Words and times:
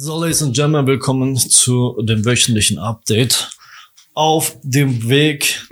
So, 0.00 0.16
Ladies 0.20 0.44
and 0.44 0.54
Gentlemen, 0.54 0.86
willkommen 0.86 1.36
zu 1.36 2.00
dem 2.02 2.24
wöchentlichen 2.24 2.78
Update 2.78 3.50
auf 4.14 4.56
dem 4.62 5.08
Weg 5.08 5.68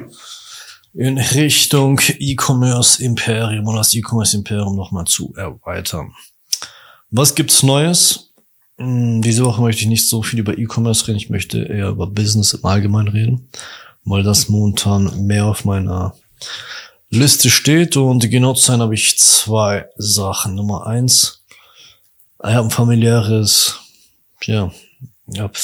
in 0.94 1.16
Richtung 1.16 2.00
E-Commerce 2.18 3.00
Imperium 3.00 3.68
und 3.68 3.76
das 3.76 3.94
E-Commerce 3.94 4.36
Imperium 4.36 4.74
nochmal 4.74 5.04
zu 5.04 5.32
erweitern. 5.36 6.12
Was 7.12 7.36
gibt's 7.36 7.62
Neues? 7.62 8.32
Hm, 8.78 9.22
diese 9.22 9.44
Woche 9.44 9.62
möchte 9.62 9.82
ich 9.82 9.88
nicht 9.88 10.08
so 10.08 10.24
viel 10.24 10.40
über 10.40 10.58
E-Commerce 10.58 11.06
reden, 11.06 11.18
ich 11.18 11.30
möchte 11.30 11.62
eher 11.62 11.90
über 11.90 12.08
Business 12.08 12.52
im 12.52 12.64
Allgemeinen 12.64 13.08
reden, 13.08 13.48
weil 14.02 14.24
das 14.24 14.48
momentan 14.48 15.24
mehr 15.24 15.46
auf 15.46 15.64
meiner 15.64 16.16
Liste 17.10 17.48
steht 17.48 17.96
und 17.96 18.28
genau 18.28 18.54
zu 18.54 18.64
sein 18.64 18.80
habe 18.80 18.94
ich 18.94 19.20
zwei 19.20 19.86
Sachen. 19.94 20.56
Nummer 20.56 20.84
eins, 20.88 21.44
ich 22.42 22.54
habe 22.54 22.66
ein 22.66 22.70
familiäres 22.72 23.85
ja, 24.44 24.70
ich 25.32 25.40
habe 25.40 25.58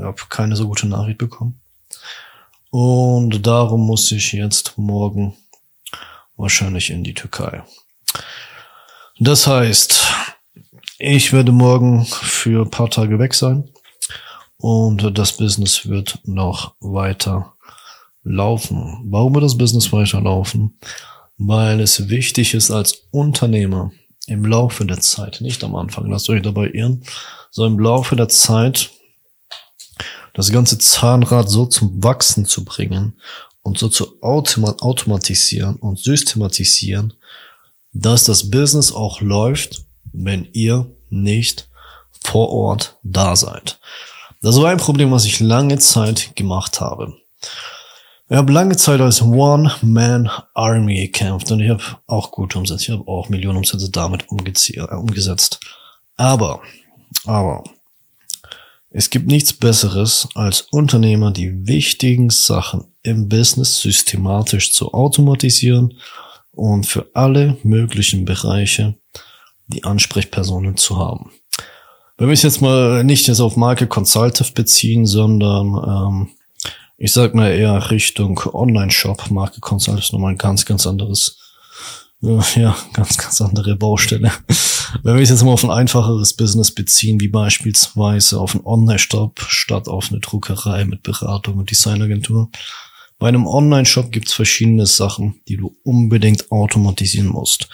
hab 0.00 0.30
keine 0.30 0.56
so 0.56 0.66
gute 0.66 0.86
Nachricht 0.86 1.18
bekommen. 1.18 1.60
Und 2.70 3.46
darum 3.46 3.86
muss 3.86 4.10
ich 4.10 4.32
jetzt 4.32 4.76
morgen 4.76 5.36
wahrscheinlich 6.36 6.90
in 6.90 7.04
die 7.04 7.14
Türkei. 7.14 7.62
Das 9.20 9.46
heißt, 9.46 10.06
ich 10.98 11.32
werde 11.32 11.52
morgen 11.52 12.04
für 12.04 12.62
ein 12.64 12.70
paar 12.70 12.90
Tage 12.90 13.18
weg 13.18 13.34
sein 13.34 13.70
und 14.56 15.16
das 15.16 15.36
Business 15.36 15.88
wird 15.88 16.18
noch 16.24 16.74
weiter 16.80 17.54
laufen. 18.24 19.02
Warum 19.04 19.34
wird 19.34 19.44
das 19.44 19.58
Business 19.58 19.92
weiterlaufen? 19.92 20.78
Weil 21.36 21.80
es 21.80 22.08
wichtig 22.08 22.54
ist 22.54 22.70
als 22.70 23.06
Unternehmer 23.10 23.92
im 24.26 24.44
Laufe 24.44 24.84
der 24.86 25.00
Zeit, 25.00 25.40
nicht 25.40 25.62
am 25.64 25.74
Anfang, 25.74 26.10
lasst 26.10 26.28
euch 26.30 26.42
dabei 26.42 26.70
irren, 26.70 27.02
so 27.50 27.66
im 27.66 27.78
Laufe 27.78 28.16
der 28.16 28.28
Zeit 28.28 28.90
das 30.32 30.50
ganze 30.50 30.78
Zahnrad 30.78 31.48
so 31.48 31.66
zum 31.66 32.02
Wachsen 32.02 32.44
zu 32.44 32.64
bringen 32.64 33.14
und 33.62 33.78
so 33.78 33.88
zu 33.88 34.20
automatisieren 34.20 35.76
und 35.76 35.98
systematisieren, 35.98 37.14
dass 37.92 38.24
das 38.24 38.50
Business 38.50 38.92
auch 38.92 39.20
läuft, 39.20 39.84
wenn 40.12 40.48
ihr 40.52 40.90
nicht 41.10 41.68
vor 42.24 42.50
Ort 42.50 42.98
da 43.02 43.36
seid. 43.36 43.78
Das 44.42 44.60
war 44.60 44.70
ein 44.70 44.78
Problem, 44.78 45.10
was 45.10 45.24
ich 45.24 45.40
lange 45.40 45.78
Zeit 45.78 46.34
gemacht 46.36 46.80
habe. 46.80 47.14
Ich 48.28 48.36
habe 48.36 48.52
lange 48.52 48.76
Zeit 48.76 49.00
als 49.00 49.20
One-Man-Army 49.20 50.94
gekämpft 51.06 51.50
und 51.52 51.60
ich 51.60 51.68
habe 51.68 51.82
auch 52.06 52.30
gute 52.30 52.58
Umsätze. 52.58 52.84
Ich 52.84 52.90
habe 52.90 53.06
auch 53.06 53.28
Millionen 53.28 53.58
Umsätze 53.58 53.90
damit 53.90 54.28
umgesetzt. 54.30 55.60
Aber 56.16 56.62
aber 57.24 57.64
es 58.90 59.10
gibt 59.10 59.26
nichts 59.26 59.52
Besseres, 59.52 60.28
als 60.34 60.62
Unternehmer 60.70 61.30
die 61.32 61.66
wichtigen 61.66 62.30
Sachen 62.30 62.84
im 63.02 63.28
Business 63.28 63.80
systematisch 63.80 64.72
zu 64.72 64.92
automatisieren 64.94 65.94
und 66.52 66.86
für 66.86 67.10
alle 67.14 67.56
möglichen 67.62 68.24
Bereiche 68.24 68.94
die 69.66 69.84
Ansprechpersonen 69.84 70.76
zu 70.76 70.98
haben. 70.98 71.32
Wenn 72.16 72.28
wir 72.28 72.34
es 72.34 72.42
jetzt 72.42 72.62
mal 72.62 73.02
nicht 73.02 73.26
jetzt 73.26 73.40
auf 73.40 73.56
Marke 73.56 73.88
Consultative 73.88 74.52
beziehen, 74.52 75.06
sondern 75.06 75.66
ähm, 75.66 76.28
ich 76.96 77.12
sag 77.12 77.34
mal 77.34 77.50
eher 77.50 77.90
Richtung 77.90 78.40
Online-Shop, 78.52 79.30
Marke 79.30 79.60
Consultative 79.60 80.06
ist 80.06 80.12
nochmal 80.12 80.32
ein 80.32 80.38
ganz, 80.38 80.64
ganz 80.64 80.86
anderes 80.86 81.38
ja, 82.54 82.76
ganz, 82.92 83.18
ganz 83.18 83.40
andere 83.40 83.76
Baustelle. 83.76 84.32
Wenn 85.02 85.16
wir 85.16 85.22
es 85.22 85.30
jetzt 85.30 85.42
mal 85.42 85.52
auf 85.52 85.64
ein 85.64 85.70
einfacheres 85.70 86.34
Business 86.34 86.72
beziehen, 86.72 87.20
wie 87.20 87.28
beispielsweise 87.28 88.40
auf 88.40 88.54
einen 88.54 88.64
Online-Shop 88.64 89.40
statt 89.48 89.88
auf 89.88 90.10
eine 90.10 90.20
Druckerei 90.20 90.84
mit 90.84 91.02
Beratung 91.02 91.58
und 91.58 91.70
Designagentur. 91.70 92.50
Bei 93.18 93.28
einem 93.28 93.46
Online-Shop 93.46 94.10
gibt 94.10 94.28
es 94.28 94.34
verschiedene 94.34 94.86
Sachen, 94.86 95.40
die 95.48 95.56
du 95.56 95.76
unbedingt 95.84 96.50
automatisieren 96.50 97.28
musst. 97.28 97.68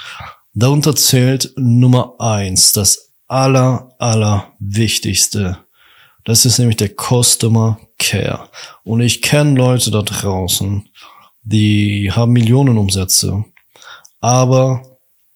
Darunter 0.52 0.96
zählt 0.96 1.52
Nummer 1.56 2.14
eins, 2.18 2.72
das 2.72 3.12
aller, 3.28 3.94
aller 3.98 4.52
wichtigste. 4.58 5.58
Das 6.24 6.44
ist 6.44 6.58
nämlich 6.58 6.76
der 6.76 6.90
Customer 6.90 7.78
Care. 8.00 8.48
Und 8.82 9.00
ich 9.00 9.22
kenne 9.22 9.54
Leute 9.54 9.92
da 9.92 10.02
draußen, 10.02 10.88
die 11.42 12.10
haben 12.10 12.32
Millionenumsätze 12.32 13.44
aber 14.20 14.82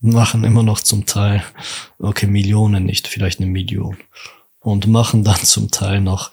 machen 0.01 0.45
immer 0.45 0.63
noch 0.63 0.81
zum 0.81 1.07
Teil, 1.07 1.43
okay, 1.99 2.27
Millionen 2.27 2.85
nicht, 2.85 3.09
vielleicht 3.09 3.41
eine 3.41 3.51
Million. 3.51 3.97
Und 4.61 4.87
machen 4.87 5.25
dann 5.25 5.43
zum 5.43 5.71
Teil 5.71 6.01
noch 6.01 6.31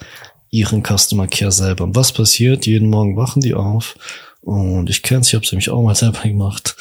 ihren 0.50 0.82
Customer 0.82 1.26
Care 1.26 1.52
selber. 1.52 1.84
Und 1.84 1.96
was 1.96 2.12
passiert? 2.12 2.66
Jeden 2.66 2.90
Morgen 2.90 3.16
wachen 3.16 3.40
die 3.40 3.54
auf. 3.54 3.96
Und 4.42 4.90
ich 4.90 5.02
kenne 5.02 5.20
es, 5.20 5.28
ich 5.28 5.34
habe 5.34 5.44
es 5.44 5.52
nämlich 5.52 5.70
auch 5.70 5.82
mal 5.82 5.94
selber 5.94 6.22
gemacht. 6.22 6.76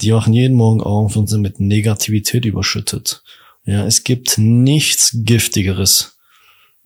Die 0.00 0.12
wachen 0.12 0.32
jeden 0.32 0.56
Morgen 0.56 0.80
auf 0.80 1.16
und 1.16 1.28
sind 1.28 1.42
mit 1.42 1.60
Negativität 1.60 2.44
überschüttet. 2.44 3.22
Ja, 3.64 3.86
es 3.86 4.04
gibt 4.04 4.38
nichts 4.38 5.10
Giftigeres 5.14 6.13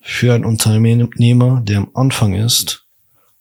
für 0.00 0.34
einen 0.34 0.44
Unternehmer, 0.44 1.60
der 1.62 1.78
am 1.78 1.90
Anfang 1.94 2.34
ist, 2.34 2.86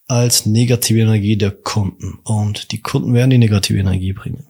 als 0.06 0.46
negative 0.46 1.00
Energie 1.00 1.36
der 1.36 1.50
Kunden. 1.50 2.18
Und 2.24 2.72
die 2.72 2.80
Kunden 2.80 3.14
werden 3.14 3.30
die 3.30 3.38
negative 3.38 3.78
Energie 3.78 4.12
bringen 4.12 4.48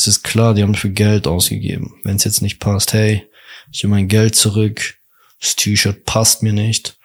es 0.00 0.06
ist 0.06 0.22
klar, 0.22 0.54
die 0.54 0.62
haben 0.62 0.74
für 0.74 0.90
Geld 0.90 1.26
ausgegeben. 1.26 1.94
Wenn 2.04 2.16
es 2.16 2.24
jetzt 2.24 2.40
nicht 2.40 2.58
passt, 2.58 2.94
hey, 2.94 3.26
ich 3.70 3.82
will 3.82 3.90
mein 3.90 4.08
Geld 4.08 4.34
zurück, 4.34 4.94
das 5.40 5.56
T-Shirt 5.56 6.04
passt 6.04 6.42
mir 6.42 6.52
nicht. 6.52 6.98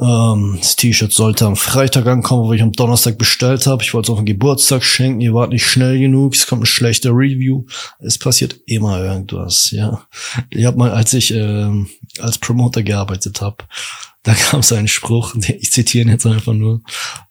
Ähm, 0.00 0.56
das 0.58 0.76
T-Shirt 0.76 1.12
sollte 1.12 1.44
am 1.44 1.56
Freitag 1.56 2.06
ankommen, 2.06 2.44
wo 2.44 2.52
ich 2.52 2.62
am 2.62 2.72
Donnerstag 2.72 3.18
bestellt 3.18 3.66
habe. 3.66 3.82
Ich 3.82 3.92
wollte 3.92 4.06
es 4.06 4.10
auf 4.10 4.18
den 4.18 4.26
Geburtstag 4.26 4.82
schenken, 4.82 5.20
ihr 5.20 5.34
wart 5.34 5.50
nicht 5.50 5.66
schnell 5.66 5.98
genug, 5.98 6.34
es 6.34 6.46
kommt 6.46 6.62
ein 6.62 6.66
schlechter 6.66 7.10
Review. 7.10 7.66
Es 7.98 8.16
passiert 8.16 8.56
immer 8.66 9.02
irgendwas, 9.02 9.70
ja. 9.70 10.06
Ich 10.50 10.64
habe 10.64 10.78
mal, 10.78 10.92
als 10.92 11.12
ich 11.12 11.32
ähm, 11.34 11.88
als 12.18 12.38
Promoter 12.38 12.82
gearbeitet 12.82 13.42
habe, 13.42 13.58
da 14.22 14.34
kam 14.34 14.60
es 14.60 14.72
einen 14.72 14.88
Spruch, 14.88 15.34
ich 15.60 15.72
zitiere 15.72 16.04
ihn 16.04 16.10
jetzt 16.10 16.26
einfach 16.26 16.54
nur. 16.54 16.80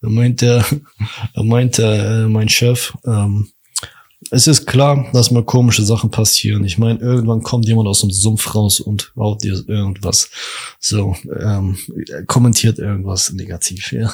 Da 0.02 0.10
meint 0.10 0.42
der, 0.42 0.64
da 1.34 1.44
meint 1.44 1.80
der, 1.80 2.06
äh, 2.06 2.28
mein 2.28 2.50
Chef, 2.50 2.94
ähm, 3.06 3.50
es 4.30 4.46
ist 4.46 4.68
klar, 4.68 5.10
dass 5.14 5.32
mal 5.32 5.44
komische 5.44 5.84
Sachen 5.84 6.12
passieren. 6.12 6.64
Ich 6.64 6.78
meine, 6.78 7.00
irgendwann 7.00 7.42
kommt 7.42 7.68
jemand 7.68 7.88
aus 7.88 8.02
dem 8.02 8.12
Sumpf 8.12 8.54
raus 8.54 8.80
und 8.80 9.12
haut 9.18 9.44
dir 9.44 9.64
irgendwas. 9.68 10.30
So, 10.80 11.16
ähm, 11.40 11.78
kommentiert 12.28 12.78
irgendwas 12.78 13.34
negativ, 13.34 13.92
ja. 13.92 14.14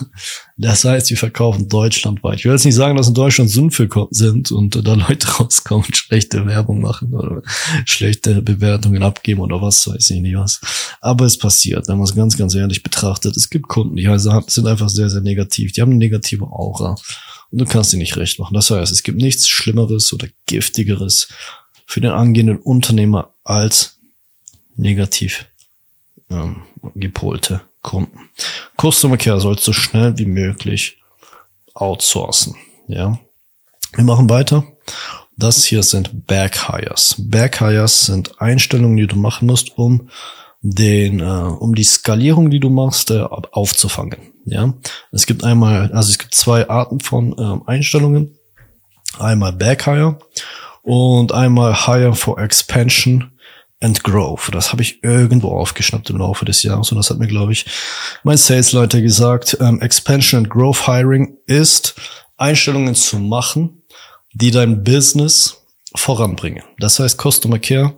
Das 0.56 0.86
heißt, 0.86 1.10
wir 1.10 1.18
verkaufen 1.18 1.68
deutschlandweit. 1.68 2.40
Ich 2.40 2.46
will 2.46 2.54
jetzt 2.54 2.66
nicht 2.66 2.76
sagen, 2.76 2.96
dass 2.96 3.10
in 3.10 3.16
Deutschland 3.16 3.50
Sümpfe 3.50 3.90
sind 4.12 4.52
und 4.52 4.88
da 4.88 4.94
Leute 4.94 5.28
rauskommen 5.40 5.94
schlechte 5.94 6.46
Werbung 6.46 6.82
machen 6.82 7.14
oder 7.14 7.42
schlechte 7.86 8.42
Bewertungen 8.42 9.04
abgeben 9.04 9.42
oder 9.42 9.62
was, 9.62 9.88
weiß 9.88 10.10
ich 10.10 10.22
nicht 10.22 10.38
was. 10.38 10.62
Aber 11.02 11.26
es 11.26 11.38
passiert, 11.38 11.88
wenn 11.90 11.98
man 11.98 12.06
es 12.06 12.16
ganz, 12.16 12.38
ganz 12.38 12.56
ehrlich 12.56 12.82
betrachtet. 12.82 13.36
Es 13.36 13.50
gibt 13.50 13.68
Kunden, 13.68 13.98
die 13.98 14.08
also 14.08 14.32
sind 14.48 14.68
einfach 14.68 14.90
sehr, 14.90 15.10
sehr 15.10 15.22
negativ. 15.22 15.74
Die 15.74 15.82
haben 15.82 15.92
eine 15.92 16.00
negative 16.00 16.46
Aura 16.46 16.96
und 17.52 17.60
du 17.60 17.66
kannst 17.66 17.92
sie 17.92 17.98
nicht 17.98 18.18
recht 18.18 18.40
machen. 18.40 18.54
Das 18.54 18.70
heißt, 18.70 18.92
es 18.92 19.04
gibt 19.04 19.20
nichts 19.20 19.48
Schlimmeres 19.48 19.97
oder 20.14 20.28
Giftigeres 20.46 21.30
für 21.86 22.02
den 22.02 22.12
angehenden 22.12 22.58
Unternehmer 22.58 23.34
als 23.44 23.98
negativ 24.76 25.46
ähm, 26.30 26.64
gepolte 26.96 27.62
Kunden. 27.82 28.30
Customer 28.80 29.18
Care 29.18 29.40
sollst 29.40 29.64
so 29.64 29.74
schnell 29.74 30.18
wie 30.18 30.26
möglich 30.26 30.98
outsourcen. 31.74 32.56
Ja, 32.88 33.20
wir 33.94 34.04
machen 34.04 34.30
weiter. 34.30 34.64
Das 35.38 35.64
hier 35.66 35.84
sind 35.84 36.26
Backhires. 36.26 37.16
Backhires 37.18 38.02
sind 38.02 38.42
Einstellungen, 38.42 38.98
die 38.98 39.08
du 39.08 39.16
machen 39.16 39.48
musst, 39.48 39.78
um 39.78 40.10
den, 40.62 41.20
äh, 41.20 41.24
um 41.24 41.76
die 41.76 41.84
Skalierung, 41.84 42.50
die 42.50 42.60
du 42.60 42.70
machst, 42.70 43.12
äh, 43.12 43.22
aufzufangen. 43.22 44.34
Ja, 44.46 44.74
es 45.12 45.26
gibt 45.26 45.44
einmal, 45.44 45.92
also 45.92 46.10
es 46.10 46.18
gibt 46.18 46.34
zwei 46.34 46.70
Arten 46.70 47.00
von 47.00 47.36
ähm, 47.38 47.64
Einstellungen. 47.68 48.37
Einmal 49.20 49.54
Backhire 49.54 50.20
und 50.84 51.34
einmal 51.34 51.86
Hire 51.86 52.14
for 52.14 52.40
Expansion 52.40 53.32
and 53.80 54.04
Growth. 54.04 54.50
Das 54.52 54.72
habe 54.72 54.82
ich 54.82 55.04
irgendwo 55.04 55.50
aufgeschnappt 55.50 56.10
im 56.10 56.18
Laufe 56.18 56.46
des 56.46 56.64
Jahres 56.64 56.92
und 56.92 56.98
das 56.98 57.10
hat 57.10 57.20
mir, 57.20 57.28
glaube 57.28 57.52
ich, 57.52 57.66
mein 58.24 58.38
Salesleiter 58.38 59.02
gesagt. 59.02 59.58
Ähm, 59.60 59.82
Expansion 59.82 60.40
and 60.40 60.50
Growth 60.50 60.86
Hiring 60.86 61.38
ist 61.46 61.96
Einstellungen 62.38 62.96
zu 62.96 63.20
machen, 63.20 63.84
die 64.34 64.52
dein 64.52 64.84
Business 64.84 65.64
voranbringen. 65.96 66.64
Das 66.80 67.00
heißt, 67.00 67.22
Customer 67.22 67.60
Care 67.60 67.94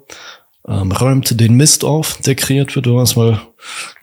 ähm, 0.67 0.91
räumt 0.91 1.39
den 1.39 1.55
Mist 1.55 1.83
auf, 1.83 2.17
der 2.25 2.35
kreiert 2.35 2.75
wird, 2.75 2.85
wenn 2.85 2.93
man 2.93 3.03
es 3.03 3.15
mal 3.15 3.41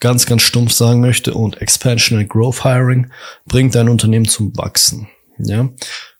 ganz, 0.00 0.26
ganz 0.26 0.42
stumpf 0.42 0.72
sagen 0.72 1.00
möchte. 1.00 1.34
Und 1.34 1.60
Expansion 1.60 2.18
and 2.18 2.28
Growth 2.28 2.62
Hiring 2.62 3.10
bringt 3.46 3.74
dein 3.74 3.88
Unternehmen 3.88 4.26
zum 4.26 4.56
Wachsen. 4.56 5.08
Ja, 5.38 5.68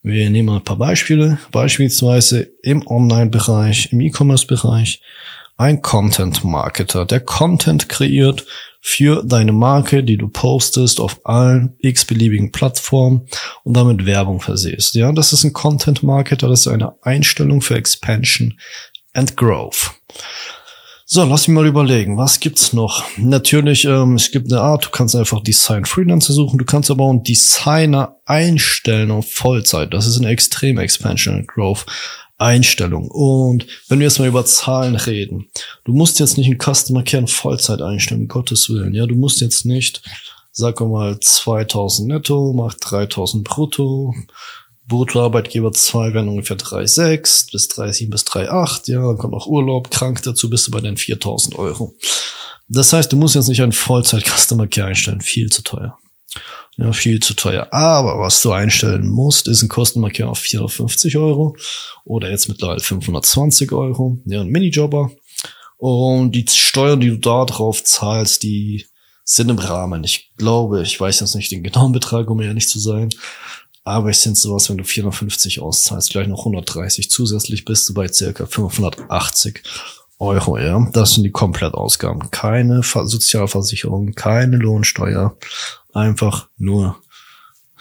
wir 0.02 0.30
nehmen 0.30 0.50
ein 0.50 0.64
paar 0.64 0.76
Beispiele. 0.76 1.38
Beispielsweise 1.50 2.50
im 2.62 2.86
Online-Bereich, 2.86 3.92
im 3.92 4.00
E-Commerce-Bereich 4.00 5.00
ein 5.56 5.80
Content 5.80 6.44
Marketer, 6.44 7.06
der 7.06 7.20
Content 7.20 7.88
kreiert 7.88 8.44
für 8.82 9.24
deine 9.24 9.52
Marke, 9.52 10.04
die 10.04 10.18
du 10.18 10.28
postest 10.28 11.00
auf 11.00 11.20
allen 11.24 11.74
x-beliebigen 11.78 12.52
Plattformen 12.52 13.26
und 13.64 13.74
damit 13.74 14.04
Werbung 14.06 14.40
versehst. 14.40 14.94
Ja, 14.94 15.10
das 15.12 15.32
ist 15.32 15.44
ein 15.44 15.54
Content 15.54 16.02
Marketer, 16.02 16.48
das 16.48 16.60
ist 16.60 16.68
eine 16.68 16.94
Einstellung 17.02 17.62
für 17.62 17.74
Expansion 17.74 18.58
and 19.14 19.36
Growth. 19.36 19.92
So, 21.08 21.22
lass 21.22 21.46
mich 21.46 21.54
mal 21.54 21.68
überlegen, 21.68 22.16
was 22.16 22.40
gibt's 22.40 22.72
noch? 22.72 23.04
Natürlich, 23.16 23.84
ähm, 23.84 24.16
es 24.16 24.32
gibt 24.32 24.52
eine 24.52 24.60
Art, 24.60 24.86
du 24.86 24.90
kannst 24.90 25.14
einfach 25.14 25.40
Design 25.40 25.84
Freelancer 25.84 26.32
suchen, 26.32 26.58
du 26.58 26.64
kannst 26.64 26.90
aber 26.90 27.04
auch 27.04 27.10
einen 27.10 27.22
Designer 27.22 28.16
einstellen 28.24 29.12
auf 29.12 29.30
Vollzeit. 29.30 29.94
Das 29.94 30.08
ist 30.08 30.18
eine 30.18 30.30
extreme 30.30 30.82
Expansion 30.82 31.36
and 31.36 31.46
Growth. 31.46 31.86
Einstellung. 32.38 33.08
Und 33.08 33.66
wenn 33.88 34.00
wir 34.00 34.06
jetzt 34.08 34.18
mal 34.18 34.28
über 34.28 34.44
Zahlen 34.44 34.96
reden, 34.96 35.46
du 35.84 35.94
musst 35.94 36.18
jetzt 36.18 36.36
nicht 36.36 36.48
einen 36.48 36.58
Customer 36.60 37.02
Care 37.02 37.22
in 37.22 37.28
Vollzeit 37.28 37.80
einstellen, 37.80 38.22
um 38.22 38.28
Gottes 38.28 38.68
Willen. 38.68 38.92
Ja, 38.92 39.06
du 39.06 39.14
musst 39.14 39.40
jetzt 39.40 39.64
nicht, 39.64 40.02
sag 40.50 40.80
mal, 40.80 41.18
2000 41.18 42.08
netto, 42.08 42.52
macht 42.52 42.78
3000 42.80 43.42
brutto, 43.42 44.12
Bruttoarbeitgeber 44.88 45.72
2 45.72 46.14
wären 46.14 46.28
ungefähr 46.28 46.56
3,6 46.56 47.50
bis 47.52 47.68
3,7 47.70 48.10
bis 48.10 48.24
3,8. 48.24 48.90
Ja, 48.90 49.06
dann 49.06 49.18
kommt 49.18 49.32
noch 49.32 49.46
Urlaub, 49.46 49.90
krank 49.90 50.22
dazu, 50.22 50.48
bist 50.48 50.66
du 50.66 50.70
bei 50.70 50.80
den 50.80 50.96
4000 50.96 51.58
Euro. 51.58 51.94
Das 52.68 52.92
heißt, 52.92 53.12
du 53.12 53.16
musst 53.16 53.34
jetzt 53.34 53.48
nicht 53.48 53.62
einen 53.62 53.72
Vollzeit-Customer 53.72 54.66
Care 54.66 54.88
einstellen. 54.88 55.20
Viel 55.20 55.50
zu 55.50 55.62
teuer. 55.62 55.98
Ja, 56.76 56.92
viel 56.92 57.20
zu 57.20 57.34
teuer. 57.34 57.68
Aber 57.72 58.20
was 58.20 58.42
du 58.42 58.52
einstellen 58.52 59.08
musst, 59.08 59.48
ist 59.48 59.62
ein 59.62 59.68
Care 59.68 60.28
auf 60.28 60.38
450 60.38 61.16
Euro 61.16 61.56
oder 62.04 62.30
jetzt 62.30 62.48
mittlerweile 62.48 62.80
520 62.80 63.72
Euro. 63.72 64.18
Ja, 64.26 64.42
ein 64.42 64.48
Minijobber. 64.48 65.10
Und 65.78 66.32
die 66.32 66.44
Steuern, 66.48 67.00
die 67.00 67.10
du 67.10 67.16
da 67.16 67.44
drauf 67.44 67.82
zahlst, 67.82 68.42
die 68.42 68.86
sind 69.24 69.50
im 69.50 69.58
Rahmen. 69.58 70.04
Ich 70.04 70.32
glaube, 70.36 70.82
ich 70.82 71.00
weiß 71.00 71.20
jetzt 71.20 71.34
nicht 71.34 71.50
den 71.50 71.62
genauen 71.62 71.92
Betrag, 71.92 72.30
um 72.30 72.40
ehrlich 72.40 72.68
zu 72.68 72.78
sein, 72.78 73.10
aber 73.86 74.10
es 74.10 74.20
sind 74.20 74.36
sowas, 74.36 74.68
wenn 74.68 74.78
du 74.78 74.84
450 74.84 75.60
auszahlst, 75.60 76.10
gleich 76.10 76.26
noch 76.26 76.40
130 76.40 77.08
zusätzlich, 77.08 77.64
bist 77.64 77.88
du 77.88 77.94
bei 77.94 78.08
circa 78.08 78.44
580 78.44 79.62
Euro, 80.18 80.58
ja. 80.58 80.88
Das 80.92 81.14
sind 81.14 81.22
die 81.22 81.30
Komplettausgaben. 81.30 82.32
Keine 82.32 82.82
Sozialversicherung, 82.82 84.12
keine 84.14 84.56
Lohnsteuer. 84.56 85.36
Einfach 85.92 86.48
nur, 86.58 86.96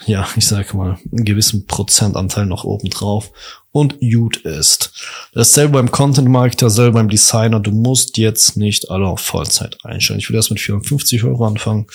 ja, 0.04 0.28
ich 0.36 0.46
sage 0.46 0.76
mal, 0.76 0.96
einen 1.10 1.24
gewissen 1.24 1.66
Prozentanteil 1.66 2.46
noch 2.46 2.62
oben 2.62 2.88
drauf 2.88 3.32
und 3.72 3.98
gut 3.98 4.36
ist. 4.36 4.92
Dasselbe 5.32 5.72
beim 5.72 5.90
Content 5.90 6.28
Marketer, 6.28 6.66
dasselbe 6.66 6.92
beim 6.92 7.08
Designer. 7.08 7.58
Du 7.58 7.72
musst 7.72 8.16
jetzt 8.16 8.56
nicht 8.56 8.92
alle 8.92 9.08
auf 9.08 9.20
Vollzeit 9.20 9.84
einstellen. 9.84 10.20
Ich 10.20 10.28
will 10.28 10.36
erst 10.36 10.50
mit 10.50 10.60
54 10.60 11.24
Euro 11.24 11.44
anfangen 11.44 11.88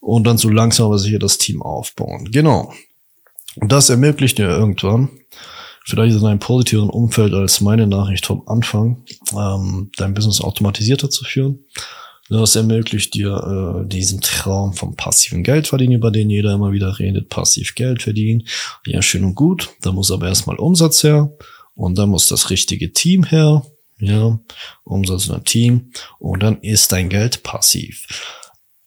und 0.00 0.24
dann 0.24 0.38
so 0.38 0.48
langsam 0.48 0.86
aber 0.86 0.98
sicher 0.98 1.20
das 1.20 1.38
Team 1.38 1.62
aufbauen. 1.62 2.32
Genau. 2.32 2.72
Und 3.56 3.70
das 3.70 3.90
ermöglicht 3.90 4.38
dir 4.38 4.48
irgendwann, 4.48 5.10
vielleicht 5.84 6.16
in 6.16 6.26
einem 6.26 6.38
positiveren 6.38 6.90
Umfeld 6.90 7.34
als 7.34 7.60
meine 7.60 7.86
Nachricht 7.86 8.26
vom 8.26 8.46
Anfang, 8.46 9.04
ähm, 9.36 9.90
dein 9.96 10.14
Business 10.14 10.40
automatisierter 10.40 11.10
zu 11.10 11.24
führen. 11.24 11.64
Das 12.30 12.56
ermöglicht 12.56 13.14
dir 13.14 13.82
äh, 13.84 13.88
diesen 13.88 14.22
Traum 14.22 14.72
vom 14.72 14.96
passiven 14.96 15.42
Geldverdienen, 15.42 15.98
über 15.98 16.10
den 16.10 16.30
jeder 16.30 16.54
immer 16.54 16.72
wieder 16.72 16.98
redet, 16.98 17.28
passiv 17.28 17.74
Geld 17.74 18.02
verdienen. 18.02 18.46
Ja, 18.86 19.02
schön 19.02 19.24
und 19.24 19.34
gut. 19.34 19.70
Da 19.82 19.92
muss 19.92 20.10
aber 20.10 20.28
erstmal 20.28 20.56
Umsatz 20.56 21.02
her 21.04 21.36
und 21.74 21.98
dann 21.98 22.08
muss 22.08 22.26
das 22.26 22.48
richtige 22.48 22.92
Team 22.92 23.24
her. 23.24 23.62
Ja, 23.98 24.40
Umsatz 24.84 25.28
und 25.28 25.36
ein 25.36 25.44
Team 25.44 25.92
und 26.18 26.42
dann 26.42 26.60
ist 26.62 26.92
dein 26.92 27.08
Geld 27.08 27.42
passiv. 27.42 28.06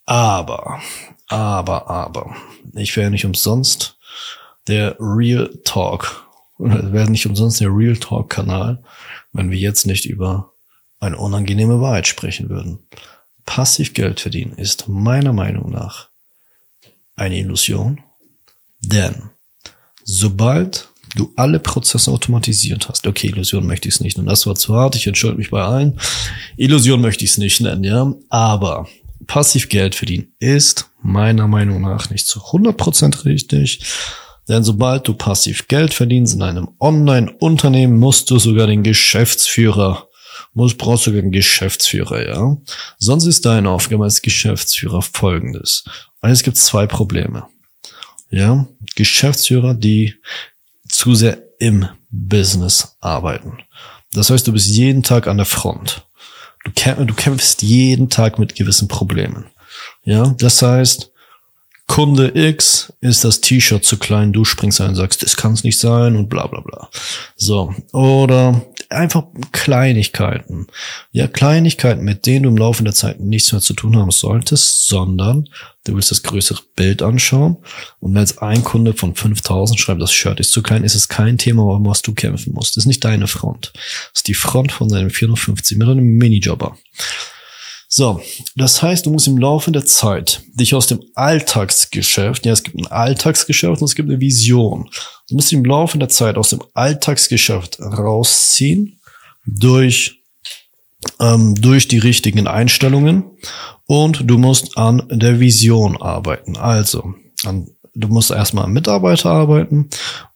Aber, 0.05 0.81
aber, 1.27 1.89
aber, 1.89 2.35
ich 2.75 2.95
wäre 2.97 3.11
nicht 3.11 3.25
umsonst 3.25 3.96
der 4.67 4.95
Real 4.99 5.49
Talk. 5.63 6.25
Und 6.57 6.91
wäre 6.91 7.09
nicht 7.09 7.27
umsonst 7.27 7.61
der 7.61 7.69
Real 7.69 7.97
Talk 7.97 8.29
Kanal, 8.29 8.83
wenn 9.31 9.51
wir 9.51 9.57
jetzt 9.57 9.85
nicht 9.85 10.05
über 10.05 10.51
eine 10.99 11.17
unangenehme 11.17 11.79
Wahrheit 11.81 12.07
sprechen 12.07 12.49
würden. 12.49 12.79
Passiv 13.45 13.93
Geld 13.93 14.19
verdienen 14.19 14.53
ist 14.53 14.87
meiner 14.87 15.33
Meinung 15.33 15.71
nach 15.71 16.09
eine 17.15 17.37
Illusion, 17.37 18.01
denn 18.79 19.29
sobald 20.03 20.89
du 21.15 21.31
alle 21.35 21.59
Prozesse 21.59 22.11
automatisiert 22.11 22.89
hast, 22.89 23.07
okay, 23.07 23.27
Illusion 23.27 23.65
möchte 23.65 23.87
ich 23.87 23.95
es 23.95 24.01
nicht 24.01 24.17
nennen, 24.17 24.27
das 24.27 24.45
war 24.45 24.55
zu 24.55 24.75
hart, 24.75 24.95
ich 24.95 25.07
entschuldige 25.07 25.39
mich 25.39 25.51
bei 25.51 25.63
allen, 25.63 25.99
Illusion 26.57 27.01
möchte 27.01 27.23
ich 27.23 27.31
es 27.31 27.37
nicht 27.37 27.61
nennen, 27.61 27.83
ja, 27.83 28.13
aber 28.29 28.87
passiv 29.25 29.69
Geld 29.69 29.95
verdienen 29.95 30.33
ist 30.39 30.89
meiner 31.01 31.47
Meinung 31.47 31.81
nach 31.81 32.09
nicht 32.09 32.27
zu 32.27 32.39
100% 32.39 33.25
richtig, 33.25 33.83
denn 34.47 34.63
sobald 34.63 35.07
du 35.07 35.13
passiv 35.13 35.67
Geld 35.67 35.94
verdienst 35.94 36.35
in 36.35 36.41
einem 36.41 36.69
Online-Unternehmen, 36.79 37.99
musst 37.99 38.29
du 38.29 38.39
sogar 38.39 38.67
den 38.67 38.83
Geschäftsführer, 38.83 40.07
musst, 40.53 40.77
brauchst 40.77 41.05
sogar 41.05 41.21
den 41.21 41.31
Geschäftsführer, 41.31 42.27
ja. 42.27 42.57
Sonst 42.97 43.25
ist 43.25 43.45
deine 43.45 43.69
Aufgabe 43.69 44.05
als 44.05 44.21
Geschäftsführer 44.21 45.01
folgendes. 45.01 45.83
Und 46.21 46.29
es 46.29 46.44
gibt 46.44 46.57
zwei 46.57 46.88
Probleme. 46.88 47.47
Ja. 48.29 48.67
Geschäftsführer, 48.95 49.73
die 49.73 50.15
zu 50.88 51.15
sehr 51.15 51.41
im 51.59 51.88
Business 52.09 52.97
arbeiten. 53.01 53.59
Das 54.13 54.29
heißt, 54.29 54.47
du 54.47 54.53
bist 54.53 54.67
jeden 54.69 55.03
Tag 55.03 55.27
an 55.27 55.38
der 55.38 55.45
Front. 55.45 56.07
Du, 56.63 56.71
kämpf, 56.71 57.05
du 57.05 57.13
kämpfst 57.13 57.61
jeden 57.61 58.09
Tag 58.09 58.39
mit 58.39 58.55
gewissen 58.55 58.88
Problemen. 58.88 59.45
Ja, 60.03 60.33
das 60.39 60.61
heißt, 60.61 61.11
Kunde 61.88 62.31
X 62.36 62.94
ist 63.01 63.24
das 63.24 63.42
T-Shirt 63.42 63.84
zu 63.84 63.98
klein, 63.98 64.34
du 64.34 64.45
springst 64.45 64.81
ein 64.81 64.89
und 64.89 64.95
sagst, 64.95 65.24
das 65.24 65.36
kann 65.36 65.54
es 65.54 65.63
nicht 65.63 65.80
sein 65.80 66.16
und 66.16 66.30
bla 66.30 66.45
bla 66.45 66.60
bla. 66.60 66.89
So. 67.36 67.74
Oder 67.94 68.62
einfach 68.89 69.24
Kleinigkeiten. 69.51 70.68
Ja, 71.12 71.28
Kleinigkeiten, 71.28 72.04
mit 72.04 72.25
denen 72.25 72.44
du 72.44 72.50
im 72.50 72.57
Laufe 72.57 72.84
der 72.84 72.94
Zeit 72.94 73.19
nichts 73.19 73.51
mehr 73.51 73.62
zu 73.62 73.74
tun 73.74 73.98
haben 73.98 74.12
solltest, 74.12 74.88
sondern 74.88 75.50
du 75.86 75.95
willst 75.95 76.12
das 76.12 76.24
größere 76.24 76.62
Bild 76.75 77.01
anschauen. 77.01 77.57
Und 78.00 78.13
wenn 78.13 78.22
jetzt 78.22 78.42
ein 78.42 78.63
Kunde 78.63 78.94
von 78.94 79.16
5000 79.16 79.80
schreibt, 79.80 80.01
das 80.01 80.13
Shirt 80.13 80.39
ist 80.39 80.51
zu 80.51 80.62
klein, 80.62 80.84
ist 80.84 80.95
es 80.95 81.07
kein 81.07 81.38
Thema, 81.38 81.66
warum 81.66 81.86
was 81.86 82.01
du 82.01 82.13
kämpfen 82.13 82.54
musst. 82.54 82.75
Das 82.75 82.84
ist 82.84 82.88
nicht 82.88 83.04
deine 83.04 83.28
Front. 83.28 83.72
Das 83.74 84.19
ist 84.19 84.28
die 84.28 84.34
Front 84.34 84.72
von 84.72 84.89
deinem 84.89 85.10
450 85.10 85.78
mit 85.78 85.88
einem 85.88 86.06
Minijobber. 86.18 86.78
So, 87.97 88.21
das 88.55 88.83
heißt, 88.83 89.07
du 89.07 89.09
musst 89.09 89.25
im 89.25 89.39
Laufe 89.39 89.71
der 89.71 89.83
Zeit 89.83 90.44
dich 90.53 90.75
aus 90.75 90.86
dem 90.86 91.03
Alltagsgeschäft, 91.15 92.45
ja, 92.45 92.51
es 92.51 92.62
gibt 92.62 92.77
ein 92.77 92.86
Alltagsgeschäft 92.86 93.81
und 93.81 93.88
es 93.88 93.95
gibt 93.95 94.07
eine 94.07 94.19
Vision. 94.19 94.88
Du 95.27 95.33
musst 95.33 95.51
im 95.51 95.65
Laufe 95.65 95.98
der 95.98 96.07
Zeit 96.07 96.38
aus 96.38 96.51
dem 96.51 96.62
Alltagsgeschäft 96.75 97.79
rausziehen 97.79 99.01
durch 99.48 100.22
ähm, 101.19 101.55
durch 101.55 101.88
die 101.88 101.98
richtigen 101.98 102.45
Einstellungen 102.45 103.24
und 103.88 104.29
du 104.29 104.38
musst 104.38 104.77
an 104.77 105.01
der 105.10 105.39
Vision 105.39 106.00
arbeiten. 106.00 106.55
Also 106.55 107.15
an 107.45 107.67
du 107.98 108.08
musst 108.08 108.32
erstmal 108.32 108.66
an 108.66 108.74
Mitarbeiter 108.74 109.32
arbeiten 109.32 109.89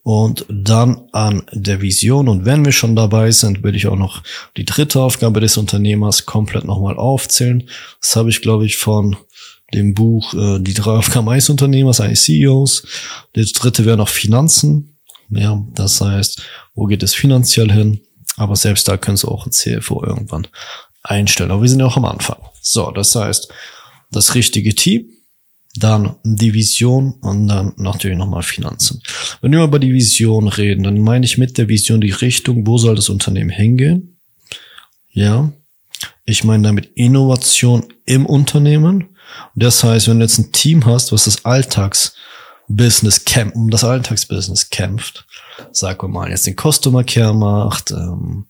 und 0.04 0.46
dann 0.50 1.08
an 1.12 1.44
der 1.54 1.82
Vision. 1.82 2.28
Und 2.28 2.46
wenn 2.46 2.66
wir 2.66 2.72
schon 2.72 2.96
dabei 2.96 3.32
sind, 3.32 3.64
will 3.64 3.76
ich 3.76 3.88
auch 3.88 3.96
noch 3.96 4.24
die 4.58 4.66
dritte 4.66 5.00
Aufgabe 5.00 5.40
des 5.40 5.58
Unternehmers 5.58 6.26
komplett 6.26 6.66
nochmal 6.66 6.98
aufzählen. 6.98 7.70
Das 8.02 8.16
habe 8.16 8.30
ich, 8.30 8.42
glaube 8.42 8.66
ich, 8.66 8.78
von 8.78 9.16
dem 9.74 9.94
Buch 9.94 10.34
äh, 10.34 10.60
Die 10.60 10.74
drei 10.74 10.92
Aufgaben 10.92 11.30
eines 11.30 11.50
Unternehmers, 11.50 12.02
eines 12.02 12.24
CEOs. 12.24 12.84
Das 13.34 13.52
dritte 13.54 13.86
wäre 13.86 13.98
noch 13.98 14.10
Finanzen. 14.10 14.98
Ja, 15.30 15.64
das 15.76 16.02
heißt, 16.02 16.42
wo 16.74 16.88
geht 16.88 17.04
es 17.04 17.14
finanziell 17.14 17.72
hin? 17.72 18.02
Aber 18.38 18.56
selbst 18.56 18.88
da 18.88 18.98
können 18.98 19.18
Sie 19.18 19.28
auch 19.28 19.46
ein 19.46 19.52
CFO 19.52 20.04
irgendwann 20.04 20.48
einstellen. 21.04 21.52
Aber 21.52 21.62
wir 21.62 21.70
sind 21.70 21.80
ja 21.80 21.86
auch 21.86 21.98
am 21.98 22.06
Anfang. 22.06 22.38
So, 22.62 22.92
das 22.92 23.16
heißt, 23.16 23.50
das 24.12 24.36
richtige 24.36 24.76
Team, 24.76 25.10
dann 25.76 26.16
die 26.24 26.54
Vision 26.54 27.14
und 27.22 27.48
dann 27.48 27.74
natürlich 27.78 28.18
nochmal 28.18 28.44
Finanzen. 28.44 29.02
Wenn 29.42 29.54
wir 29.54 29.64
über 29.64 29.80
die 29.80 29.94
Vision 29.94 30.48
reden, 30.48 30.84
dann 30.84 31.00
meine 31.00 31.26
ich 31.26 31.38
mit 31.38 31.58
der 31.58 31.70
Vision 31.70 32.02
die 32.02 32.12
Richtung, 32.12 32.68
wo 32.68 32.78
soll 32.78 32.96
das 32.96 33.10
Unternehmen 33.10 33.50
hingehen? 33.50 34.20
Ja. 35.12 35.52
Ich 36.26 36.44
meine 36.44 36.64
damit 36.64 36.92
Innovation 36.96 37.86
im 38.06 38.26
Unternehmen. 38.26 39.16
Das 39.56 39.84
heißt, 39.84 40.08
wenn 40.08 40.20
du 40.20 40.26
jetzt 40.26 40.40
ein 40.40 40.52
Team 40.52 40.86
hast, 40.86 41.12
was 41.12 41.26
das 41.26 41.46
Alltagsbusiness 41.46 43.26
kämpft, 43.26 43.56
um 43.56 43.70
das 43.70 43.84
Alltagsbusiness 43.84 44.70
kämpft, 44.70 45.26
wir 46.04 46.10
mal, 46.10 46.30
jetzt 46.30 46.48
den 46.48 46.56
Customer 46.56 47.04
Care 47.04 47.34
macht, 47.34 47.92
ähm, 47.92 48.48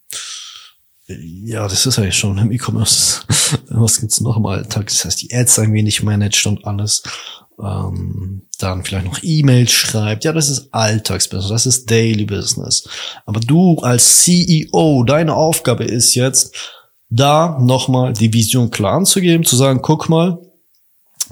ja, 1.20 1.68
das 1.68 1.86
ist 1.86 1.98
eigentlich 1.98 2.16
schon 2.16 2.38
im 2.38 2.52
E-Commerce. 2.52 3.22
Was 3.68 4.00
gibt's 4.00 4.20
noch 4.20 4.36
im 4.36 4.46
Alltag? 4.46 4.86
Das 4.86 5.04
heißt, 5.04 5.22
die 5.22 5.34
Ads 5.34 5.58
ein 5.58 5.72
wenig 5.72 6.02
managt 6.02 6.46
und 6.46 6.64
alles. 6.64 7.02
Ähm, 7.62 8.42
dann 8.58 8.82
vielleicht 8.82 9.06
noch 9.06 9.18
E-Mails 9.22 9.70
schreibt. 9.70 10.24
Ja, 10.24 10.32
das 10.32 10.48
ist 10.48 10.72
Alltagsbusiness, 10.72 11.50
das 11.50 11.66
ist 11.66 11.90
Daily 11.90 12.24
Business. 12.24 12.88
Aber 13.26 13.40
du 13.40 13.78
als 13.80 14.22
CEO, 14.22 15.04
deine 15.04 15.34
Aufgabe 15.34 15.84
ist 15.84 16.14
jetzt, 16.14 16.54
da 17.10 17.58
nochmal 17.60 18.14
die 18.14 18.32
Vision 18.32 18.70
klar 18.70 18.94
anzugeben, 18.94 19.44
zu 19.44 19.56
sagen, 19.56 19.80
guck 19.82 20.08
mal, 20.08 20.38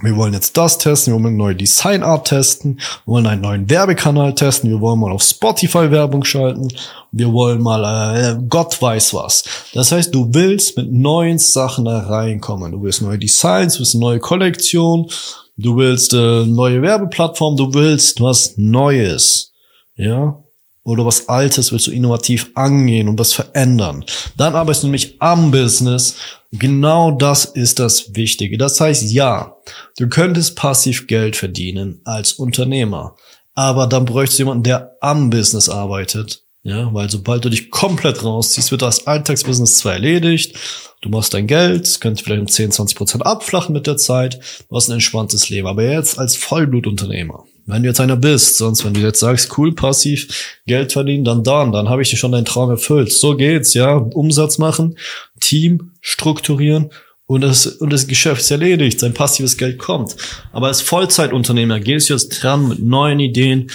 wir 0.03 0.17
wollen 0.17 0.33
jetzt 0.33 0.57
das 0.57 0.79
testen, 0.79 1.13
wir 1.13 1.17
wollen 1.17 1.27
eine 1.27 1.37
neue 1.37 1.57
Designart 1.57 2.29
testen, 2.29 2.77
wir 3.05 3.13
wollen 3.13 3.27
einen 3.27 3.43
neuen 3.43 3.71
Werbekanal 3.71 4.35
testen, 4.35 4.71
wir 4.71 4.81
wollen 4.81 5.01
mal 5.01 5.13
auf 5.13 5.23
Spotify 5.23 5.91
Werbung 5.91 6.25
schalten, 6.25 6.69
wir 7.13 7.33
wollen 7.33 7.61
mal, 7.61 8.17
äh, 8.17 8.39
Gott 8.49 8.81
weiß 8.81 9.15
was. 9.15 9.45
Das 9.75 9.93
heißt, 9.93 10.15
du 10.15 10.33
willst 10.33 10.77
mit 10.77 10.93
neuen 10.93 11.39
Sachen 11.39 11.85
da 11.85 11.99
reinkommen. 12.01 12.73
Du 12.73 12.83
willst 12.83 13.03
neue 13.03 13.19
Designs, 13.19 13.75
du 13.75 13.81
willst 13.81 13.95
eine 13.95 14.05
neue 14.05 14.21
Kollektion, 14.21 15.11
du 15.57 15.77
willst 15.77 16.15
äh, 16.15 16.45
neue 16.47 16.83
Werbeplattform, 16.83 17.57
du 17.57 17.75
willst 17.75 18.21
was 18.21 18.55
Neues. 18.57 19.53
Ja, 19.97 20.43
oder 20.83 21.05
was 21.05 21.29
Altes 21.29 21.73
willst 21.73 21.87
du 21.87 21.91
innovativ 21.91 22.51
angehen 22.55 23.09
und 23.09 23.19
was 23.19 23.33
verändern. 23.33 24.05
Dann 24.37 24.55
arbeitest 24.55 24.83
du 24.83 24.87
nämlich 24.87 25.17
am 25.21 25.51
Business. 25.51 26.17
Genau 26.53 27.13
das 27.13 27.45
ist 27.45 27.79
das 27.79 28.17
Wichtige. 28.17 28.59
Das 28.59 28.81
heißt, 28.81 29.11
ja, 29.13 29.57
du 29.99 30.09
könntest 30.09 30.57
passiv 30.57 31.07
Geld 31.07 31.37
verdienen 31.37 32.01
als 32.05 32.33
Unternehmer. 32.33 33.17
Aber 33.55 33.87
dann 33.87 34.05
bräuchst 34.05 34.35
du 34.35 34.43
jemanden, 34.43 34.65
der 34.65 34.97
am 35.01 35.31
Business 35.31 35.69
arbeitet. 35.69 36.45
Ja, 36.63 36.93
weil 36.93 37.09
sobald 37.09 37.45
du 37.45 37.49
dich 37.49 37.71
komplett 37.71 38.23
rausziehst, 38.23 38.71
wird 38.71 38.83
das 38.83 39.07
Alltagsbusiness 39.07 39.79
zwar 39.79 39.95
erledigt. 39.95 40.59
Du 41.01 41.09
machst 41.09 41.33
dein 41.33 41.47
Geld, 41.47 42.01
könntest 42.01 42.25
vielleicht 42.25 42.43
um 42.43 42.49
10, 42.49 42.73
20 42.73 42.97
Prozent 42.97 43.25
abflachen 43.25 43.73
mit 43.73 43.87
der 43.87 43.97
Zeit. 43.97 44.41
Du 44.69 44.77
hast 44.77 44.89
ein 44.89 44.95
entspanntes 44.95 45.49
Leben. 45.49 45.69
Aber 45.69 45.85
jetzt 45.85 46.19
als 46.19 46.37
Vollblutunternehmer 46.37 47.45
wenn 47.71 47.83
du 47.83 47.89
jetzt 47.89 48.01
einer 48.01 48.17
bist, 48.17 48.59
sonst 48.59 48.85
wenn 48.85 48.95
du 48.95 49.01
jetzt 49.01 49.21
sagst, 49.21 49.57
cool, 49.59 49.75
passiv, 49.75 50.61
Geld 50.67 50.93
verdienen, 50.93 51.25
dann 51.25 51.45
dann, 51.45 51.73
dann 51.73 51.89
habe 51.89 52.03
ich 52.03 52.11
dir 52.11 52.17
schon 52.17 52.33
deinen 52.33 52.45
Traum 52.45 52.71
erfüllt. 52.71 53.13
So 53.13 53.37
geht's, 53.37 53.75
ja. 53.75 53.97
Umsatz 53.97 54.59
machen, 54.59 54.97
Team 55.41 55.93
strukturieren 56.01 56.91
und 57.31 57.43
das, 57.43 57.65
und 57.67 57.93
das 57.93 58.09
Geschäft 58.09 58.41
ist 58.41 58.51
erledigt, 58.51 58.99
sein 58.99 59.15
passives 59.15 59.57
Geld 59.57 59.79
kommt. 59.79 60.17
Aber 60.51 60.67
als 60.67 60.81
Vollzeitunternehmer 60.83 61.79
gehst 61.79 62.09
du 62.09 62.15
jetzt 62.15 62.43
dran 62.43 62.69
mit 62.69 62.81
neuen 62.81 63.21
Ideen, 63.21 63.71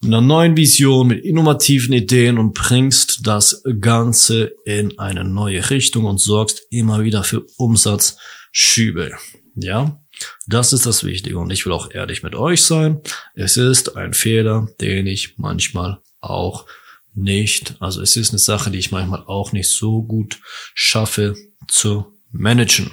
mit 0.00 0.14
einer 0.14 0.22
neuen 0.22 0.56
Vision, 0.56 1.08
mit 1.08 1.22
innovativen 1.22 1.92
Ideen 1.92 2.38
und 2.38 2.54
bringst 2.54 3.26
das 3.26 3.62
Ganze 3.80 4.52
in 4.64 4.98
eine 4.98 5.24
neue 5.24 5.68
Richtung 5.68 6.06
und 6.06 6.18
sorgst 6.18 6.62
immer 6.70 7.02
wieder 7.02 7.24
für 7.24 7.44
Umsatzschübe. 7.58 9.12
Ja, 9.54 10.00
das 10.46 10.72
ist 10.72 10.86
das 10.86 11.04
Wichtige 11.04 11.38
und 11.38 11.50
ich 11.50 11.64
will 11.66 11.72
auch 11.72 11.90
ehrlich 11.90 12.22
mit 12.22 12.34
euch 12.34 12.62
sein. 12.64 13.00
Es 13.34 13.56
ist 13.56 13.96
ein 13.96 14.14
Fehler, 14.14 14.68
den 14.80 15.06
ich 15.06 15.38
manchmal 15.38 16.00
auch 16.20 16.66
nicht, 17.14 17.74
also 17.80 18.00
es 18.00 18.16
ist 18.16 18.30
eine 18.30 18.38
Sache, 18.38 18.70
die 18.70 18.78
ich 18.78 18.90
manchmal 18.90 19.24
auch 19.26 19.52
nicht 19.52 19.70
so 19.70 20.02
gut 20.02 20.38
schaffe 20.74 21.34
zu 21.66 22.06
managen. 22.30 22.90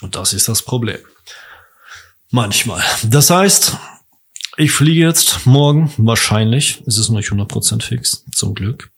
Und 0.00 0.14
das 0.14 0.32
ist 0.32 0.48
das 0.48 0.62
Problem. 0.62 0.98
Manchmal. 2.30 2.82
Das 3.04 3.30
heißt, 3.30 3.76
ich 4.56 4.72
fliege 4.72 5.00
jetzt 5.00 5.46
morgen, 5.46 5.92
wahrscheinlich, 5.96 6.82
es 6.86 6.98
ist 6.98 7.08
noch 7.08 7.16
nicht 7.18 7.30
100% 7.30 7.82
fix, 7.82 8.24
zum 8.32 8.54
Glück. 8.54 8.90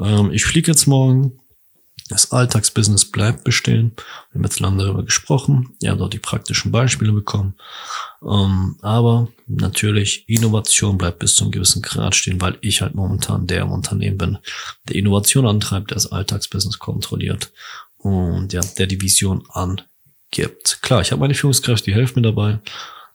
Ähm, 0.00 0.32
ich 0.32 0.44
fliege 0.44 0.70
jetzt 0.70 0.86
morgen 0.86 1.38
das 2.08 2.32
Alltagsbusiness 2.32 3.10
bleibt 3.10 3.44
bestehen. 3.44 3.92
Wir 4.30 4.38
haben 4.38 4.44
jetzt 4.44 4.60
lange 4.60 4.82
darüber 4.84 5.04
gesprochen. 5.04 5.74
Ihr 5.80 5.90
habt 5.90 6.02
auch 6.02 6.10
die 6.10 6.18
praktischen 6.18 6.70
Beispiele 6.70 7.12
bekommen. 7.12 7.54
Ähm, 8.22 8.76
aber 8.82 9.28
natürlich, 9.46 10.28
Innovation 10.28 10.98
bleibt 10.98 11.20
bis 11.20 11.34
zu 11.34 11.44
einem 11.44 11.52
gewissen 11.52 11.80
Grad 11.80 12.14
stehen, 12.14 12.40
weil 12.40 12.58
ich 12.60 12.82
halt 12.82 12.94
momentan 12.94 13.46
der 13.46 13.62
im 13.62 13.72
Unternehmen 13.72 14.18
bin, 14.18 14.38
der 14.88 14.96
Innovation 14.96 15.46
antreibt, 15.46 15.90
der 15.90 15.96
das 15.96 16.12
Alltagsbusiness 16.12 16.78
kontrolliert 16.78 17.52
und 17.96 18.52
ja, 18.52 18.60
der 18.60 18.86
die 18.86 19.00
Vision 19.00 19.44
angibt. 19.48 20.82
Klar, 20.82 21.00
ich 21.00 21.10
habe 21.10 21.20
meine 21.20 21.34
Führungskräfte, 21.34 21.86
die 21.86 21.94
helfen 21.94 22.20
mir 22.20 22.28
dabei, 22.28 22.60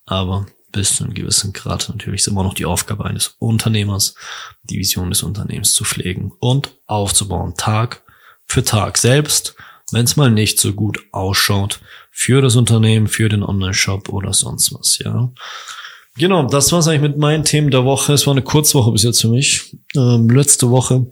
aber 0.07 0.47
bis 0.71 0.95
zu 0.95 1.03
einem 1.03 1.13
gewissen 1.13 1.53
Grad 1.53 1.89
natürlich 1.89 2.21
ist 2.21 2.27
immer 2.27 2.43
noch 2.43 2.53
die 2.55 2.65
Aufgabe 2.65 3.05
eines 3.05 3.35
Unternehmers, 3.39 4.15
die 4.63 4.79
Vision 4.79 5.09
des 5.09 5.21
Unternehmens 5.21 5.73
zu 5.73 5.83
pflegen 5.83 6.31
und 6.39 6.75
aufzubauen, 6.87 7.53
Tag 7.55 8.03
für 8.49 8.63
Tag 8.63 8.97
selbst, 8.97 9.55
wenn 9.91 10.05
es 10.05 10.15
mal 10.15 10.31
nicht 10.31 10.59
so 10.59 10.73
gut 10.73 10.99
ausschaut 11.11 11.79
für 12.11 12.41
das 12.41 12.55
Unternehmen, 12.55 13.07
für 13.07 13.29
den 13.29 13.43
Online-Shop 13.43 14.09
oder 14.09 14.33
sonst 14.33 14.73
was, 14.73 14.99
ja. 14.99 15.31
Genau, 16.17 16.43
das 16.43 16.71
war's 16.71 16.87
eigentlich 16.87 17.01
mit 17.01 17.17
meinen 17.17 17.45
Themen 17.45 17.71
der 17.71 17.85
Woche. 17.85 18.11
Es 18.11 18.27
war 18.27 18.33
eine 18.33 18.41
Kurzwoche 18.41 18.91
bis 18.91 19.03
jetzt 19.03 19.21
für 19.21 19.29
mich. 19.29 19.77
Ähm, 19.95 20.29
letzte 20.29 20.69
Woche 20.69 21.07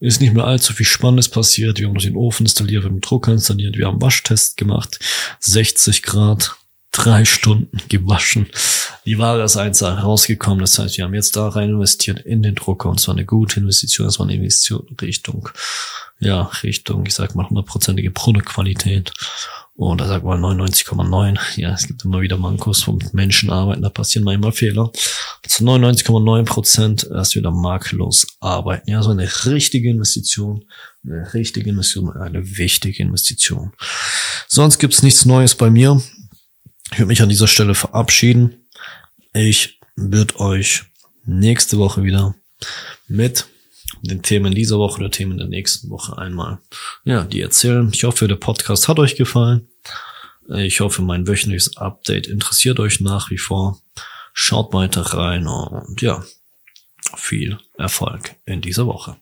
ist 0.00 0.20
nicht 0.20 0.34
mehr 0.34 0.46
allzu 0.46 0.72
viel 0.72 0.86
Spannendes 0.86 1.28
passiert. 1.28 1.78
Wir 1.78 1.86
haben 1.86 1.94
noch 1.94 2.02
den 2.02 2.16
Ofen 2.16 2.46
installiert, 2.46 2.82
wir 2.82 2.88
haben 2.88 2.96
den 2.96 3.02
Drucker 3.02 3.32
installiert, 3.32 3.76
wir 3.76 3.86
haben 3.86 4.02
Waschtest 4.02 4.56
gemacht. 4.56 4.98
60 5.38 6.02
Grad, 6.02 6.56
drei 6.90 7.24
Stunden 7.24 7.78
gewaschen. 7.88 8.48
Die 9.04 9.18
Ware 9.18 9.42
ist 9.42 9.56
eins 9.56 9.82
rausgekommen. 9.82 10.60
Das 10.60 10.78
heißt, 10.78 10.96
wir 10.96 11.04
haben 11.04 11.14
jetzt 11.14 11.36
da 11.36 11.48
rein 11.48 11.70
investiert 11.70 12.20
in 12.20 12.42
den 12.42 12.54
Drucker 12.54 12.88
und 12.88 13.00
zwar 13.00 13.14
eine 13.14 13.24
gute 13.24 13.60
Investition. 13.60 14.06
Das 14.06 14.18
war 14.18 14.26
eine 14.26 14.36
Investition 14.36 14.86
Richtung 15.00 15.48
ja, 16.22 16.42
Richtung, 16.62 17.04
ich 17.06 17.14
sag 17.14 17.34
mal, 17.34 17.48
hundertprozentige 17.48 18.10
Produktqualität. 18.10 19.12
Und 19.74 20.00
da 20.00 20.06
sagt 20.06 20.24
man 20.24 20.40
99,9. 20.40 21.38
Ja, 21.56 21.72
es 21.72 21.86
gibt 21.86 22.04
immer 22.04 22.20
wieder 22.20 22.36
Mankos, 22.36 22.86
wo 22.86 22.98
Menschen 23.12 23.50
arbeiten, 23.50 23.82
da 23.82 23.90
passieren 23.90 24.24
manchmal 24.24 24.52
Fehler. 24.52 24.92
Zu 25.46 25.64
99,9 25.64 26.44
Prozent 26.44 27.08
erst 27.10 27.34
wieder 27.34 27.50
makellos 27.50 28.26
arbeiten. 28.38 28.88
Ja, 28.90 29.02
so 29.02 29.10
eine 29.10 29.28
richtige 29.46 29.90
Investition, 29.90 30.64
eine 31.04 31.34
richtige 31.34 31.70
Investition, 31.70 32.16
eine 32.16 32.56
wichtige 32.56 33.02
Investition. 33.02 33.72
Sonst 34.46 34.78
gibt's 34.78 35.02
nichts 35.02 35.24
Neues 35.24 35.56
bei 35.56 35.70
mir. 35.70 36.00
Ich 36.92 36.98
würde 36.98 37.08
mich 37.08 37.22
an 37.22 37.30
dieser 37.30 37.48
Stelle 37.48 37.74
verabschieden. 37.74 38.61
Ich 39.34 39.80
würde 39.96 40.38
euch 40.40 40.84
nächste 41.24 41.78
Woche 41.78 42.02
wieder 42.02 42.34
mit 43.08 43.46
den 44.02 44.22
Themen 44.22 44.54
dieser 44.54 44.78
Woche 44.78 45.00
oder 45.00 45.10
Themen 45.10 45.38
der 45.38 45.46
nächsten 45.46 45.88
Woche 45.88 46.18
einmal, 46.18 46.58
ja, 47.04 47.24
die 47.24 47.40
erzählen. 47.40 47.90
Ich 47.92 48.04
hoffe, 48.04 48.28
der 48.28 48.36
Podcast 48.36 48.88
hat 48.88 48.98
euch 48.98 49.16
gefallen. 49.16 49.68
Ich 50.48 50.80
hoffe, 50.80 51.00
mein 51.00 51.26
wöchentliches 51.26 51.78
Update 51.78 52.26
interessiert 52.26 52.78
euch 52.78 53.00
nach 53.00 53.30
wie 53.30 53.38
vor. 53.38 53.80
Schaut 54.34 54.74
weiter 54.74 55.00
rein 55.00 55.46
und 55.46 56.02
ja, 56.02 56.22
viel 57.16 57.58
Erfolg 57.78 58.34
in 58.44 58.60
dieser 58.60 58.86
Woche. 58.86 59.16